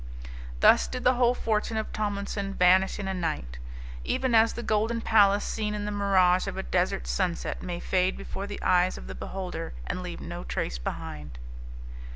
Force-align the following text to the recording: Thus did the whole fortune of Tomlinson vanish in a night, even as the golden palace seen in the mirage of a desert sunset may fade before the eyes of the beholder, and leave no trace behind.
Thus 0.61 0.87
did 0.87 1.03
the 1.03 1.13
whole 1.13 1.35
fortune 1.35 1.77
of 1.77 1.93
Tomlinson 1.93 2.55
vanish 2.55 2.97
in 2.97 3.07
a 3.07 3.13
night, 3.13 3.59
even 4.03 4.33
as 4.33 4.53
the 4.53 4.63
golden 4.63 4.99
palace 4.99 5.45
seen 5.45 5.75
in 5.75 5.85
the 5.85 5.91
mirage 5.91 6.47
of 6.47 6.57
a 6.57 6.63
desert 6.63 7.05
sunset 7.05 7.61
may 7.61 7.79
fade 7.79 8.17
before 8.17 8.47
the 8.47 8.59
eyes 8.63 8.97
of 8.97 9.05
the 9.05 9.13
beholder, 9.13 9.75
and 9.85 10.01
leave 10.01 10.19
no 10.19 10.43
trace 10.43 10.79
behind. 10.79 11.37